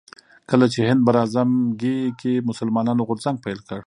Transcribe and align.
کله 0.49 0.65
چې 0.73 0.79
هند 0.89 1.01
براعظمګي 1.07 1.99
کې 2.19 2.33
مسلمانانو 2.49 3.05
غورځنګ 3.07 3.37
پيل 3.43 3.59
کړ 3.67 3.79